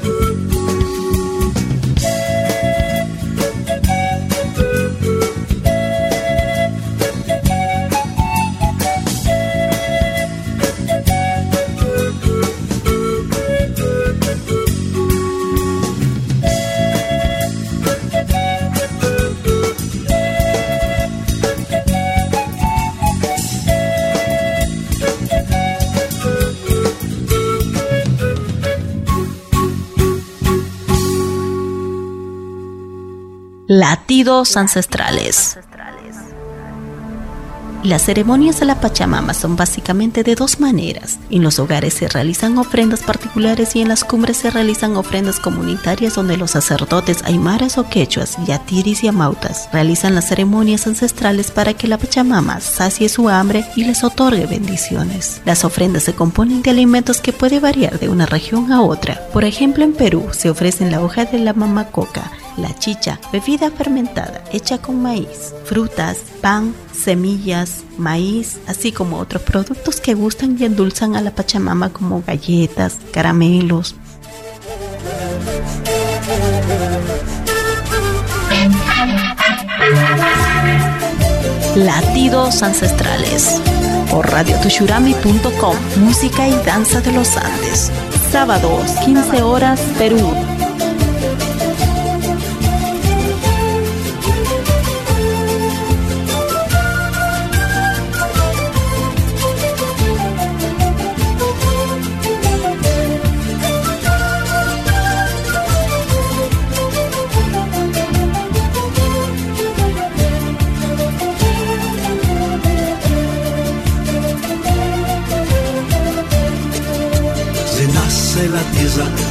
Latidos 33.81 34.57
ancestrales. 34.57 35.57
Las 37.85 38.03
ceremonias 38.03 38.59
de 38.59 38.67
la 38.67 38.81
Pachamama 38.81 39.35
son 39.35 39.55
básicamente 39.55 40.25
de 40.25 40.35
dos 40.35 40.59
maneras. 40.59 41.21
En 41.31 41.45
los 41.45 41.61
hogares 41.61 41.95
se 41.95 42.09
realizan 42.09 42.59
ofrendas 42.59 43.05
particulares 43.05 43.77
y 43.77 43.81
en 43.81 43.87
las 43.87 44.03
cumbres 44.03 44.39
se 44.39 44.51
realizan 44.51 44.97
ofrendas 44.97 45.39
comunitarias 45.39 46.17
donde 46.17 46.37
los 46.37 46.51
sacerdotes 46.51 47.23
aymaras 47.23 47.79
o 47.79 47.89
quechuas, 47.89 48.37
yatiris 48.45 49.05
y 49.05 49.07
amautas 49.07 49.69
realizan 49.73 50.17
las 50.17 50.27
ceremonias 50.27 50.89
ancestrales 50.89 51.53
para 51.53 51.75
que 51.75 51.87
la 51.87 51.99
Pachamama 51.99 52.59
sacie 52.59 53.09
su 53.09 53.29
hambre 53.29 53.65
y 53.77 53.85
les 53.85 54.03
otorgue 54.03 54.47
bendiciones. 54.47 55.41
Las 55.45 55.65
ofrendas 55.65 56.03
se 56.03 56.15
componen 56.15 56.63
de 56.63 56.71
alimentos 56.71 57.21
que 57.21 57.33
puede 57.33 57.61
variar 57.61 58.01
de 58.01 58.09
una 58.09 58.27
región 58.27 58.73
a 58.73 58.83
otra. 58.83 59.29
Por 59.33 59.45
ejemplo, 59.45 59.85
en 59.85 59.93
Perú 59.93 60.31
se 60.33 60.51
ofrecen 60.51 60.91
la 60.91 61.01
hoja 61.01 61.27
de 61.27 61.39
la 61.39 61.53
mamacoca, 61.53 62.33
la 62.59 62.75
chicha, 62.79 63.21
bebida 63.33 63.71
fermentada 63.71 64.43
hecha 64.53 64.79
con 64.79 65.03
maíz, 65.03 65.55
frutas, 65.65 66.19
pan, 66.41 66.75
semillas, 66.93 67.85
maíz, 67.97 68.59
así 68.67 68.93
como 68.93 69.19
otros 69.19 69.43
productos 69.43 70.01
que 70.01 70.15
gustan 70.15 70.57
y 70.59 70.65
endulzan 70.65 71.17
a 71.17 71.21
la 71.21 71.35
Pachamama 71.35 71.91
como 71.91 72.23
galletas, 72.27 72.99
caramelos. 73.13 73.95
Latidos 81.77 82.63
ancestrales 82.63 83.61
por 84.11 84.29
radiotushurami.com 84.31 85.77
Música 85.97 86.49
y 86.49 86.53
danza 86.65 87.01
de 87.01 87.13
los 87.13 87.37
Andes. 87.37 87.93
Sábados, 88.31 88.91
15 89.05 89.43
horas, 89.43 89.81
Perú. 89.99 90.48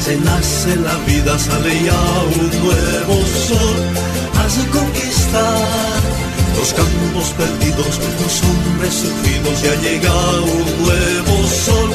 Se 0.02 0.16
nace 0.18 0.76
la 0.78 0.96
vida, 1.06 1.38
sale 1.38 1.84
ya 1.84 2.02
un 2.40 2.50
nuevo 2.63 3.16
sol, 3.48 3.78
hace 4.44 4.68
conquistar 4.70 6.00
los 6.58 6.74
campos 6.74 7.34
perdidos, 7.38 8.00
los 8.22 8.44
hombres 8.44 8.94
sufridos, 8.94 9.62
ya 9.62 9.76
llega 9.82 10.13
un 10.42 10.84
nuevo 10.84 11.48
sol, 11.48 11.90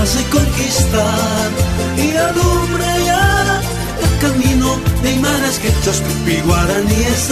hace 0.00 0.22
conquistar 0.30 1.50
y 1.96 2.16
alumbra 2.16 2.98
ya 3.06 3.62
el 4.02 4.18
camino 4.18 4.76
de 5.02 5.12
imanes 5.12 5.58
que 5.58 5.70
tupi 5.70 6.40
guaraní 6.46 7.00
es 7.14 7.28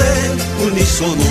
unísono. 0.66 1.24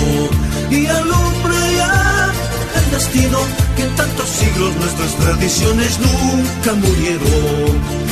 Y 0.70 0.86
alumbra 0.86 1.60
ya 1.76 2.32
el 2.76 2.90
destino 2.90 3.38
que 3.76 3.82
en 3.84 3.96
tantos 3.96 4.28
siglos 4.28 4.76
nuestras 4.76 5.14
tradiciones 5.16 5.98
nunca 5.98 6.72
murieron. 6.74 8.09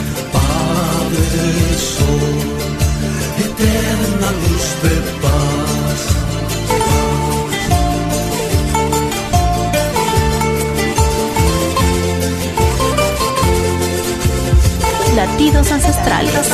Sol, 1.78 2.36
eterna 3.38 4.28
luz 4.40 4.66
de 4.82 4.96
paz. 5.22 6.00
Latidos 15.16 15.72
ancestrales. 15.72 16.48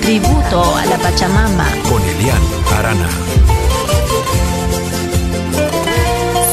Tributo 0.00 0.76
a 0.76 0.86
la 0.86 0.98
Pachamama. 0.98 1.66
Con 1.88 2.02
Elian 2.02 2.42
Arana. 2.78 3.08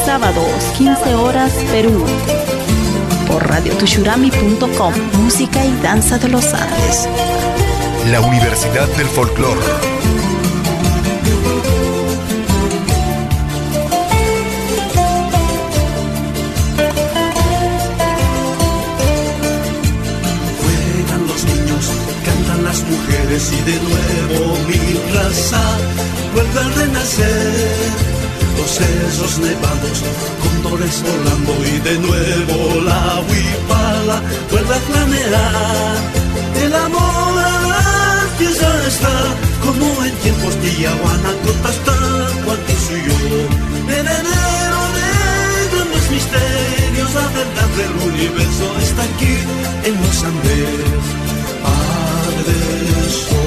Sábados, 0.04 0.64
15 0.78 1.14
horas, 1.14 1.54
Perú. 1.72 2.04
Por 3.30 3.48
radiotushurami.com. 3.48 4.94
Música 5.22 5.64
y 5.64 5.72
danza 5.84 6.18
de 6.18 6.30
los 6.30 6.46
Andes. 6.54 7.08
La 8.12 8.20
Universidad 8.22 8.88
del 8.98 9.08
Folclor. 9.08 9.58
Juegan 20.60 21.28
los 21.28 21.44
niños, 21.46 21.92
cantan 22.26 22.64
las 22.64 22.82
mujeres 22.84 23.54
y 23.54 23.62
de 23.72 23.78
nuevo 23.80 24.58
mi 24.68 25.14
raza 25.14 25.62
vuelve 26.34 26.60
a 26.60 26.70
renacer. 26.84 28.09
Los 28.60 28.72
cerros 28.72 29.40
nevados, 29.40 30.04
cóndores 30.44 31.02
volando 31.02 31.54
y 31.66 31.80
de 31.80 31.98
nuevo 32.00 32.82
la 32.82 33.22
huipala 33.28 34.22
vuelve 34.52 34.76
a 34.76 34.80
planear. 34.80 35.96
El 36.62 36.76
amor 36.76 37.40
a 37.40 37.62
la 37.72 38.38
tierra 38.38 38.86
está 38.86 39.16
como 39.64 40.04
en 40.04 40.14
tiempos 40.18 40.62
de 40.62 40.72
Yaguana, 40.76 41.32
hasta 41.70 41.96
cuanto 42.44 42.74
suyo. 42.86 43.18
Heredero 43.88 44.82
de 44.98 45.08
grandes 45.72 46.12
misterios, 46.12 47.14
la 47.16 47.28
verdad 47.40 47.70
del 47.80 47.94
universo 48.12 48.66
está 48.82 49.04
aquí 49.04 49.36
en 49.88 49.94
los 50.04 50.24
Andes. 50.30 51.00
Padre 51.64 53.39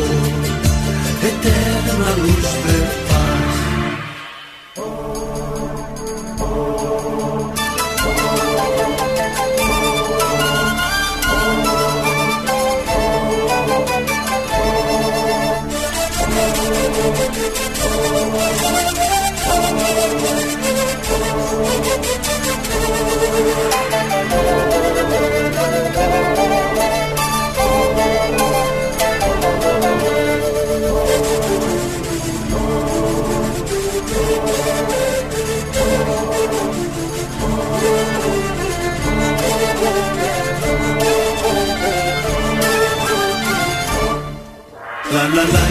La 45.35 45.45
la 45.45 45.62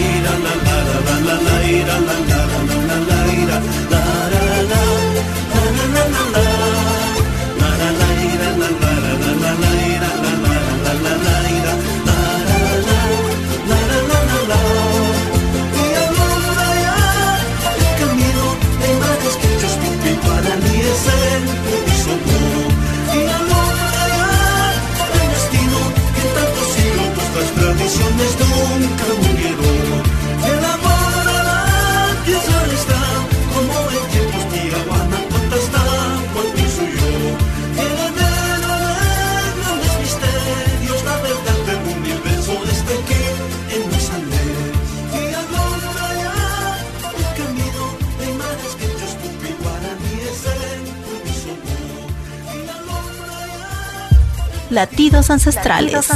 Latidos 54.72 55.28
ancestrales. 55.28 56.08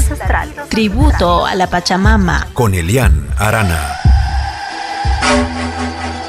Tributo 0.71 1.45
a 1.45 1.55
la 1.55 1.67
Pachamama. 1.67 2.47
Con 2.55 2.73
Elian 2.73 3.29
Arana. 3.37 4.06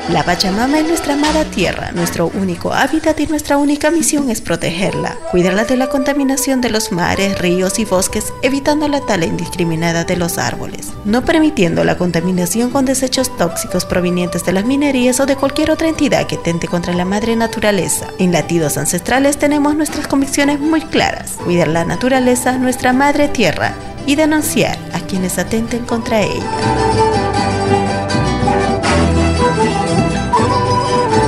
La 0.09 0.23
Pachamama 0.23 0.79
es 0.79 0.87
nuestra 0.87 1.15
amada 1.15 1.43
tierra, 1.43 1.91
nuestro 1.91 2.27
único 2.27 2.71
hábitat 2.71 3.19
y 3.19 3.27
nuestra 3.27 3.57
única 3.57 3.91
misión 3.91 4.29
es 4.29 4.39
protegerla, 4.39 5.17
cuidarla 5.31 5.65
de 5.65 5.75
la 5.75 5.89
contaminación 5.89 6.61
de 6.61 6.69
los 6.69 6.93
mares, 6.93 7.37
ríos 7.39 7.77
y 7.77 7.83
bosques, 7.83 8.33
evitando 8.41 8.87
la 8.87 9.01
tala 9.01 9.25
indiscriminada 9.25 10.05
de 10.05 10.15
los 10.15 10.37
árboles, 10.37 10.93
no 11.03 11.25
permitiendo 11.25 11.83
la 11.83 11.97
contaminación 11.97 12.69
con 12.69 12.85
desechos 12.85 13.35
tóxicos 13.35 13.83
provenientes 13.83 14.45
de 14.45 14.53
las 14.53 14.63
minerías 14.63 15.19
o 15.19 15.25
de 15.25 15.35
cualquier 15.35 15.71
otra 15.71 15.89
entidad 15.89 16.25
que 16.25 16.37
tente 16.37 16.69
contra 16.69 16.93
la 16.93 17.03
madre 17.03 17.35
naturaleza. 17.35 18.07
En 18.17 18.31
Latidos 18.31 18.77
Ancestrales 18.77 19.37
tenemos 19.37 19.75
nuestras 19.75 20.07
convicciones 20.07 20.61
muy 20.61 20.79
claras, 20.81 21.33
cuidar 21.43 21.67
la 21.67 21.83
naturaleza, 21.83 22.57
nuestra 22.57 22.93
madre 22.93 23.27
tierra, 23.27 23.73
y 24.05 24.15
denunciar 24.15 24.77
a 24.93 25.01
quienes 25.01 25.37
atenten 25.37 25.83
contra 25.83 26.21
ella. 26.21 27.16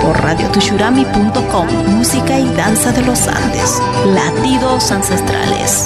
Por 0.09 0.23
radiotushurami.com. 0.23 1.67
Música 1.87 2.39
y 2.39 2.49
danza 2.55 2.91
de 2.91 3.03
los 3.03 3.27
Andes. 3.27 3.79
Latidos 4.07 4.91
ancestrales. 4.91 5.85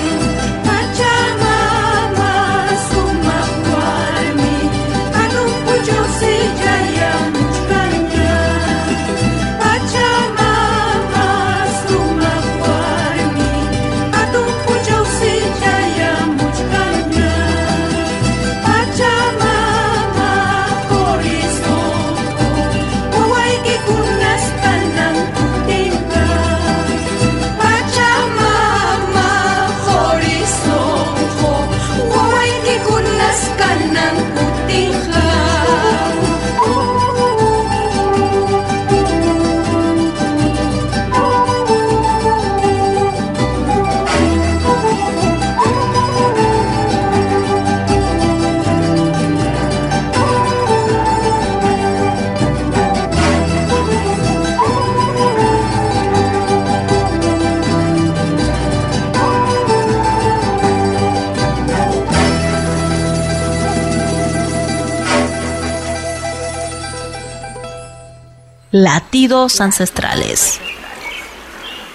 Latidos 68.73 69.59
ancestrales. 69.59 70.61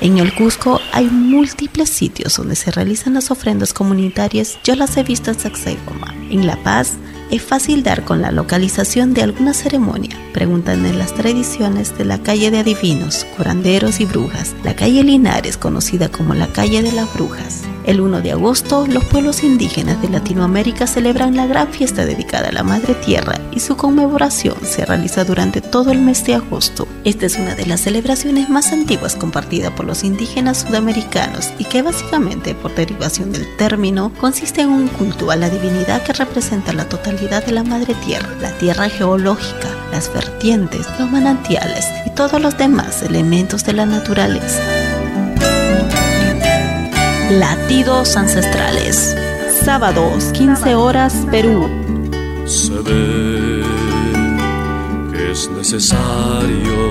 En 0.03 0.19
el 0.19 0.35
Cusco 0.35 0.79
hay 0.93 1.07
múltiples 1.07 1.89
sitios 1.89 2.37
donde 2.37 2.55
se 2.55 2.71
realizan 2.71 3.15
las 3.15 3.31
ofrendas 3.31 3.73
comunitarias. 3.73 4.59
Yo 4.63 4.75
las 4.75 4.95
he 4.99 5.03
visto 5.03 5.31
en 5.31 5.41
Sacsayhuama. 5.41 6.15
En 6.29 6.47
La 6.47 6.63
Paz 6.63 6.93
es 7.31 7.43
fácil 7.43 7.83
dar 7.83 8.05
con 8.05 8.23
la 8.23 8.31
localización 8.31 9.15
de 9.15 9.23
alguna 9.23 9.53
ceremonia. 9.53 10.17
Preguntan 10.33 10.85
en 10.87 10.99
las 10.99 11.15
tradiciones 11.15 11.97
de 11.97 12.05
la 12.05 12.19
calle 12.19 12.51
de 12.51 12.59
adivinos, 12.59 13.27
curanderos 13.37 14.01
y 14.01 14.05
brujas. 14.05 14.55
La 14.63 14.77
calle 14.77 15.03
Linares, 15.03 15.57
conocida 15.57 16.09
como 16.09 16.35
la 16.35 16.49
calle 16.49 16.83
de 16.83 16.93
las 16.93 17.13
brujas. 17.15 17.63
El 17.85 18.01
1 18.01 18.21
de 18.21 18.33
agosto, 18.33 18.87
los 18.87 19.05
pueblos 19.05 19.45
indígenas 19.45 20.03
de 20.03 20.09
Latinoamérica 20.09 20.87
celebran 20.87 21.37
la 21.37 21.47
gran 21.47 21.69
fiesta 21.69 22.05
dedicada 22.05 22.49
a 22.49 22.53
la 22.53 22.65
Madre 22.65 22.95
Tierra 22.95 23.41
y 23.53 23.61
su 23.61 23.77
conmemoración 23.77 24.57
se 24.65 24.85
realiza 24.85 25.25
durante 25.25 25.61
todo 25.61 25.93
el 25.93 26.01
mes 26.01 26.25
de 26.27 26.35
agosto. 26.35 26.89
Esta 27.05 27.27
es 27.27 27.37
una 27.37 27.55
de 27.55 27.67
las 27.67 27.83
celebraciones 27.83 28.49
más 28.49 28.73
antiguas 28.73 29.15
compartida 29.15 29.75
por 29.75 29.87
los 29.87 30.03
indígenas 30.03 30.63
sudamericanos 30.67 31.53
y 31.59 31.65
que 31.65 31.83
básicamente, 31.83 32.55
por 32.57 32.75
derivación 32.75 33.31
del 33.31 33.47
término, 33.57 34.13
consiste 34.19 34.63
en 34.63 34.71
un 34.71 34.89
culto 34.89 35.31
a 35.31 35.37
la 35.37 35.49
divinidad 35.49 36.03
que 36.03 36.13
representa 36.13 36.73
la 36.73 36.89
totalidad 36.89 37.16
de 37.17 37.53
la 37.53 37.63
Madre 37.63 37.95
Tierra, 38.05 38.29
la 38.43 38.51
tierra 38.59 38.91
geológica, 38.91 39.69
las 39.91 40.13
vertientes, 40.13 40.87
los 40.99 41.11
manantiales 41.11 41.87
y 42.05 42.11
todos 42.11 42.41
los 42.43 42.59
demás 42.59 43.03
elementos 43.03 43.65
de 43.65 43.73
la 43.73 43.87
naturaleza. 43.87 44.61
Latidos 47.31 48.17
ancestrales. 48.17 49.17
Sábados, 49.65 50.25
15 50.35 50.75
horas, 50.75 51.15
Perú. 51.31 51.67
Se 52.45 52.73
ve 52.73 53.63
que 55.11 55.33
es 55.33 55.51
necesario 55.51 56.91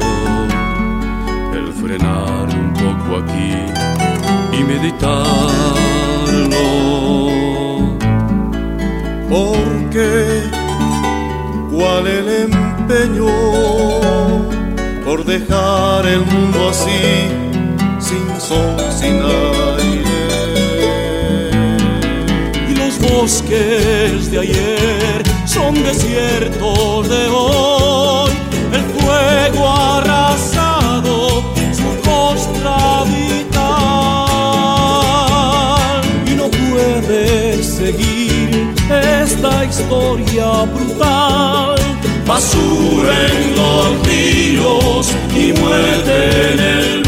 el 1.54 1.72
frenar 1.72 2.50
un 2.50 2.74
poco 2.74 3.18
aquí 3.24 3.54
y 4.58 4.64
meditarlo. 4.64 5.86
Porque 9.96 10.42
cuál 11.72 12.06
el 12.06 12.28
empeño 12.28 13.28
por 15.06 15.24
dejar 15.24 16.06
el 16.06 16.20
mundo 16.20 16.70
así, 16.70 17.30
sin 18.02 18.42
sol, 18.42 18.76
sin 18.92 19.22
aire. 19.24 20.04
Y 22.70 22.76
los 22.76 23.00
bosques 23.00 24.32
de 24.32 24.40
ayer 24.40 25.24
son 25.46 25.76
desiertos 25.76 27.08
de 27.08 27.28
hoy. 27.30 28.32
El 28.74 28.82
fuego 29.00 29.70
ha 29.70 30.02
historia 39.66 40.64
brutal. 40.74 41.76
Basura 42.26 43.14
en 43.28 43.56
los 43.56 44.08
ríos 44.08 45.14
y 45.36 45.54
muerte 45.60 46.54
en 46.54 46.60
el 46.60 47.05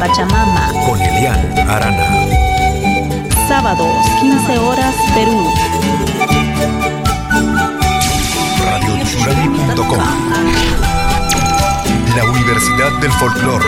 Pachamama. 0.00 0.72
Con 0.86 0.98
Elian 0.98 1.68
Arana. 1.68 2.06
Sábados, 3.46 3.94
15 4.18 4.58
horas, 4.58 4.94
Perú. 5.14 5.46
Radiochurali.com 8.64 9.98
La 12.16 12.24
Universidad 12.24 12.92
del 13.02 13.12
Folclor. 13.12 13.62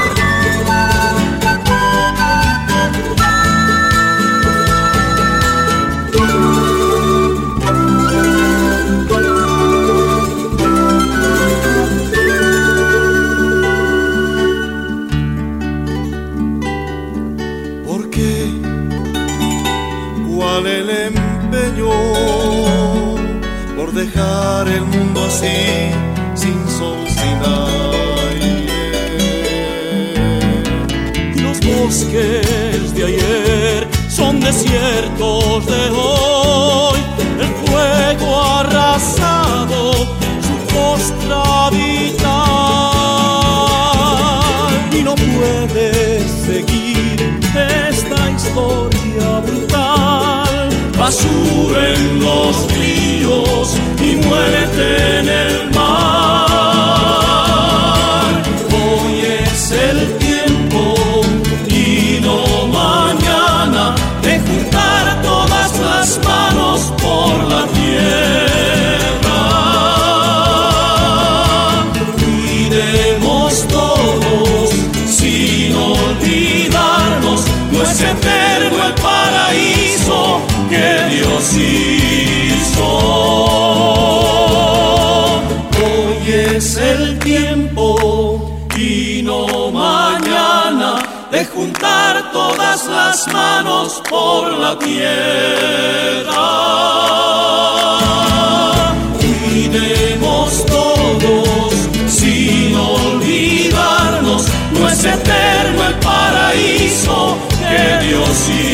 Dejar 23.95 24.69
el 24.69 24.83
mundo 24.83 25.25
así, 25.27 25.91
sin 26.35 26.69
sol, 26.69 26.99
sin 27.09 27.39
aire? 28.35 28.67
Y 31.35 31.41
los 31.41 31.61
bosques 31.61 32.95
de 32.95 33.05
ayer 33.05 33.89
son 34.09 34.41
desiertos 34.41 35.67
de 35.67 35.91
hoy. 35.91 37.01
El 37.41 37.49
fuego 37.67 38.43
arrasado 38.43 39.93
su 40.47 40.57
costra 40.75 41.71
vital 41.71 42.23
y 44.93 45.03
no 45.03 45.15
puede 45.15 46.27
seguir 46.47 47.41
esta 47.89 48.31
historia 48.31 49.41
brutal. 49.47 50.71
basura 50.99 51.95
en 51.95 52.21
los 52.21 52.73
ríos 52.73 53.12
y 54.13 54.17
muérete 54.17 55.19
en 55.19 55.29
el 55.29 55.72
todas 92.43 92.87
las 92.87 93.33
manos 93.33 94.03
por 94.11 94.53
la 94.59 94.79
tierra. 94.79 96.43
Cuidemos 99.21 100.67
todos 100.67 101.75
sin 102.09 102.75
olvidarnos, 102.77 104.43
no 104.73 104.89
es 104.89 105.05
eterno 105.05 105.81
el 105.89 105.95
paraíso 106.11 107.37
que 107.69 108.07
Dios 108.07 108.49
hizo. 108.49 108.72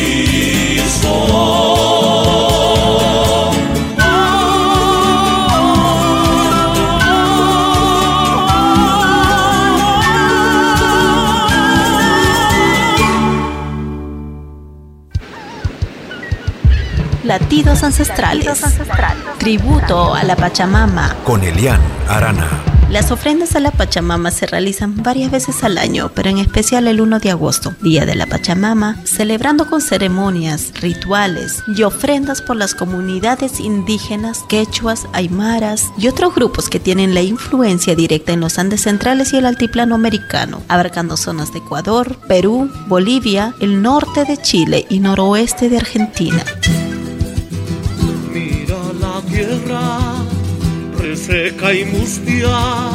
Latidos 17.29 17.83
ancestrales. 17.83 18.59
Tributo 19.37 20.15
a 20.15 20.23
la 20.23 20.35
Pachamama. 20.35 21.15
Con 21.23 21.43
Elian 21.43 21.79
Arana. 22.07 22.49
Las 22.89 23.11
ofrendas 23.11 23.55
a 23.55 23.59
la 23.59 23.69
Pachamama 23.69 24.31
se 24.31 24.47
realizan 24.47 25.03
varias 25.03 25.29
veces 25.29 25.63
al 25.63 25.77
año, 25.77 26.09
pero 26.15 26.31
en 26.31 26.39
especial 26.39 26.87
el 26.87 26.99
1 26.99 27.19
de 27.19 27.29
agosto, 27.29 27.75
Día 27.81 28.07
de 28.07 28.15
la 28.15 28.25
Pachamama, 28.25 28.95
celebrando 29.03 29.69
con 29.69 29.79
ceremonias, 29.79 30.73
rituales 30.81 31.61
y 31.67 31.83
ofrendas 31.83 32.41
por 32.41 32.55
las 32.55 32.73
comunidades 32.73 33.59
indígenas, 33.59 34.43
quechuas, 34.49 35.05
aymaras 35.13 35.91
y 35.99 36.07
otros 36.07 36.33
grupos 36.33 36.67
que 36.67 36.79
tienen 36.79 37.13
la 37.13 37.21
influencia 37.21 37.93
directa 37.93 38.33
en 38.33 38.39
los 38.39 38.57
Andes 38.57 38.81
centrales 38.81 39.33
y 39.33 39.37
el 39.37 39.45
altiplano 39.45 39.93
americano, 39.93 40.63
abarcando 40.67 41.15
zonas 41.15 41.53
de 41.53 41.59
Ecuador, 41.59 42.17
Perú, 42.27 42.71
Bolivia, 42.87 43.53
el 43.59 43.83
norte 43.83 44.25
de 44.25 44.37
Chile 44.37 44.87
y 44.89 44.99
noroeste 44.99 45.69
de 45.69 45.77
Argentina. 45.77 46.43
Tierra 49.21 50.23
reseca 50.97 51.73
y 51.73 51.85
mustia, 51.85 52.89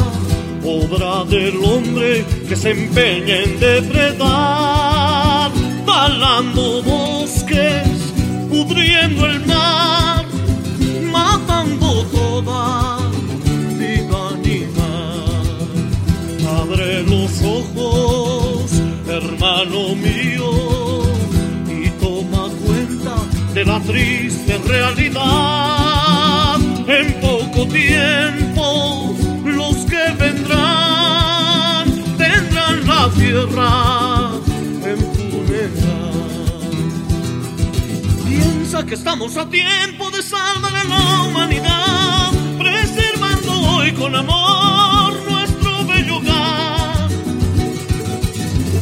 obra 0.64 1.24
del 1.24 1.56
hombre 1.64 2.24
que 2.48 2.56
se 2.56 2.70
empeña 2.70 3.42
en 3.42 3.60
depredar, 3.60 5.50
talando 5.86 6.82
bosques, 6.82 7.88
pudriendo 8.50 9.26
el 9.26 9.44
mar, 9.46 10.24
matando 11.12 12.04
toda 12.06 12.98
animal. 14.30 15.24
Abre 16.60 17.02
los 17.02 17.42
ojos, 17.42 18.70
hermano 19.08 19.94
mío, 19.94 20.33
la 23.64 23.80
triste 23.80 24.58
realidad. 24.66 26.56
En 26.86 27.14
poco 27.20 27.66
tiempo 27.68 29.14
los 29.44 29.76
que 29.86 30.12
vendrán 30.18 31.86
tendrán 32.18 32.86
la 32.86 33.08
tierra 33.10 34.30
en 34.84 34.98
pureza. 35.30 35.96
Piensa 38.26 38.84
que 38.84 38.94
estamos 38.94 39.36
a 39.36 39.48
tiempo 39.48 40.10
de 40.10 40.22
salvar 40.22 40.74
a 40.76 40.84
la 40.84 41.22
humanidad, 41.22 42.32
preservando 42.58 43.52
hoy 43.70 43.92
con 43.92 44.14
amor 44.14 45.14
nuestro 45.30 45.84
bello 45.86 46.16
hogar. 46.18 47.08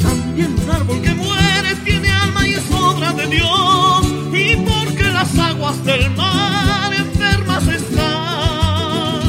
También 0.03 0.55
un 0.63 0.71
árbol 0.71 1.01
que 1.03 1.15
muere 1.15 1.77
tiene 1.85 2.11
alma 2.11 2.49
y 2.49 2.55
es 2.55 2.65
obra 2.71 3.13
de 3.13 3.27
Dios, 3.29 4.02
aguas 5.63 5.85
del 5.85 6.11
mar 6.17 6.93
enfermas 6.93 7.69
están, 7.69 9.21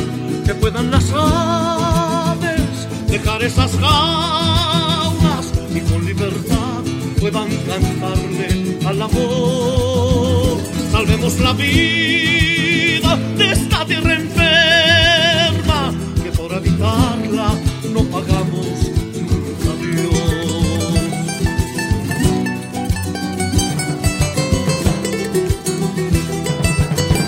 que 0.46 0.56
puedan 0.56 0.90
las 0.90 1.12
aves 1.14 2.88
dejar 3.08 3.44
esas 3.44 3.72
jaulas 3.74 5.54
y 5.76 5.80
con 5.82 6.04
libertad 6.04 6.82
puedan 7.20 7.50
cantarle 7.68 8.80
al 8.84 9.02
amor. 9.02 10.58
Salvemos 10.92 11.40
la 11.40 11.54
vida 11.54 13.16
de 13.38 13.52
esta 13.52 13.86
tierra 13.86 14.14
enferma, 14.16 15.94
que 16.24 16.32
por 16.32 16.52
habitarla 16.52 17.54
no 17.94 18.04
pagamos 18.06 18.83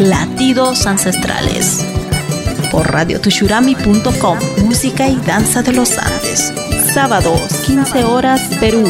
Latidos 0.10 0.86
ancestrales. 0.86 1.84
Por 2.70 2.92
radiotushurami.com. 2.92 4.38
Música 4.64 5.08
y 5.08 5.16
danza 5.16 5.64
de 5.64 5.74
los 5.74 5.98
Andes. 5.98 6.54
Sábados, 6.94 7.42
15 7.66 8.04
horas, 8.04 8.40
Perú. 8.60 8.84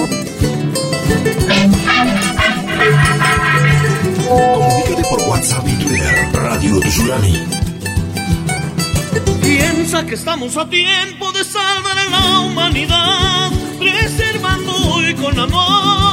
Comunícate 4.28 5.04
por 5.10 5.22
WhatsApp 5.30 5.66
y 5.70 5.86
Twitter. 5.86 6.30
Radio 6.34 6.82
Tsunami. 6.82 7.46
Piensa 9.42 10.06
que 10.06 10.16
estamos 10.16 10.58
a 10.58 10.68
tiempo 10.68 11.32
de 11.32 11.46
salvar 11.46 11.98
a 11.98 12.10
la 12.10 12.40
humanidad, 12.42 13.52
preservando 13.80 14.74
hoy 14.92 15.16
con 15.16 15.40
amor 15.40 16.05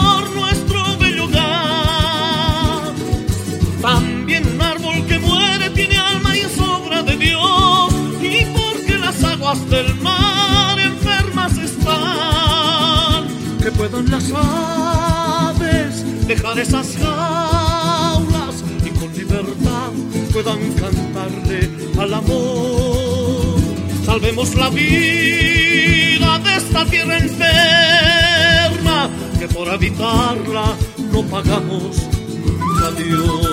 del 9.53 9.95
mar 9.97 10.81
enfermas 10.81 11.59
están, 11.59 13.27
que 13.63 13.71
puedan 13.71 14.11
las 14.11 14.33
aves 14.35 16.27
dejar 16.27 16.59
esas 16.59 16.97
jaulas 16.97 18.65
y 18.83 18.89
con 18.99 19.13
libertad 19.13 19.91
puedan 20.33 20.73
cantarle 20.73 21.71
al 22.01 22.15
amor. 22.15 23.61
Salvemos 24.07 24.55
la 24.55 24.71
vida 24.71 26.39
de 26.39 26.57
esta 26.57 26.87
tierra 26.87 27.19
enferma, 27.19 29.11
que 29.39 29.49
por 29.49 29.69
habitarla 29.69 30.75
no 31.13 31.23
pagamos 31.25 32.09
nunca 32.47 32.91
Dios. 32.93 33.52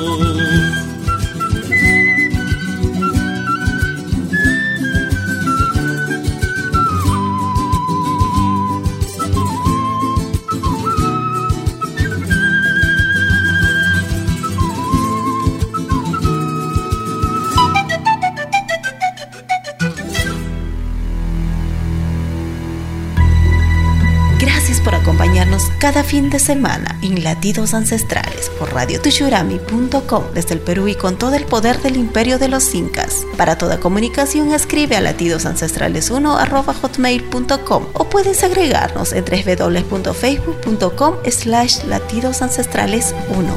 Cada 25.80 26.03
fin 26.03 26.30
de 26.30 26.38
semana 26.39 26.99
en 27.01 27.23
Latidos 27.23 27.73
Ancestrales 27.73 28.49
por 28.59 28.73
radiotushurami.com 28.73 30.23
desde 30.34 30.55
el 30.55 30.59
Perú 30.59 30.89
y 30.89 30.95
con 30.95 31.17
todo 31.17 31.36
el 31.36 31.45
poder 31.45 31.82
del 31.82 31.95
imperio 31.95 32.38
de 32.38 32.49
los 32.49 32.75
incas. 32.75 33.25
Para 33.38 33.57
toda 33.57 33.80
comunicación 33.80 34.53
escribe 34.53 34.97
a 34.97 35.01
latidosancestrales1 35.01 37.88
o 37.93 38.09
puedes 38.09 38.43
agregarnos 38.43 39.13
en 39.13 39.23
www.facebook.com 39.23 41.15
slash 41.32 41.77
latidosancestrales1. 41.86 43.49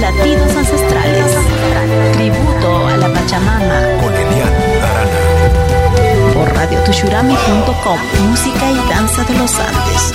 Latidos 0.00 0.56
ancestrales. 0.56 1.36
Tributo 2.12 2.88
a 2.88 2.96
la 2.96 3.12
Pachamama. 3.12 3.93
Radiotushurami.com. 6.94 7.98
Música 8.28 8.70
y 8.70 8.88
danza 8.88 9.24
de 9.24 9.34
los 9.34 9.58
Andes. 9.58 10.12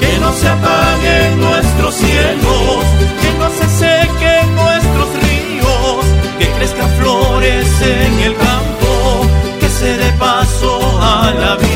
Que 0.00 0.18
no 0.18 0.32
se 0.32 0.48
apaguen 0.48 1.40
nuestros 1.40 1.94
cielos, 1.94 2.84
que 3.20 3.32
no 3.38 3.50
se 3.50 3.68
sequen 3.68 4.54
nuestros 4.54 5.08
ríos, 5.22 6.04
que 6.38 6.46
crezcan 6.56 6.90
flores 6.92 7.68
en 7.82 8.18
el 8.20 8.34
campo, 8.36 9.26
que 9.60 9.68
se 9.68 9.96
dé 9.98 10.12
paso 10.12 10.98
a 11.00 11.32
la 11.38 11.56
vida. 11.56 11.71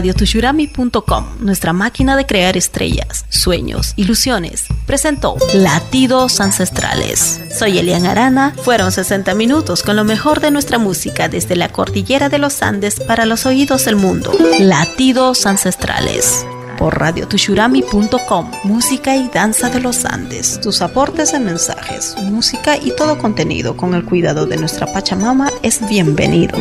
radiotushurami.com, 0.00 1.26
nuestra 1.40 1.74
máquina 1.74 2.16
de 2.16 2.24
crear 2.24 2.56
estrellas, 2.56 3.26
sueños, 3.28 3.92
ilusiones, 3.96 4.64
presentó 4.86 5.36
Latidos 5.52 6.40
Ancestrales. 6.40 7.38
Soy 7.54 7.78
Elian 7.78 8.06
Arana, 8.06 8.54
fueron 8.62 8.92
60 8.92 9.34
minutos 9.34 9.82
con 9.82 9.96
lo 9.96 10.04
mejor 10.04 10.40
de 10.40 10.50
nuestra 10.50 10.78
música 10.78 11.28
desde 11.28 11.54
la 11.54 11.68
cordillera 11.68 12.30
de 12.30 12.38
los 12.38 12.62
Andes 12.62 12.98
para 12.98 13.26
los 13.26 13.44
oídos 13.44 13.84
del 13.84 13.96
mundo. 13.96 14.32
Latidos 14.58 15.44
Ancestrales. 15.44 16.46
Por 16.78 16.98
radiotushurami.com, 16.98 18.50
música 18.64 19.16
y 19.16 19.28
danza 19.28 19.68
de 19.68 19.80
los 19.80 20.06
Andes. 20.06 20.62
Tus 20.62 20.80
aportes 20.80 21.32
de 21.32 21.40
mensajes, 21.40 22.16
música 22.22 22.78
y 22.78 22.96
todo 22.96 23.18
contenido 23.18 23.76
con 23.76 23.92
el 23.94 24.06
cuidado 24.06 24.46
de 24.46 24.56
nuestra 24.56 24.86
Pachamama 24.86 25.50
es 25.62 25.86
bienvenido. 25.90 26.58